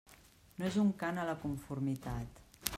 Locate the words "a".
1.23-1.27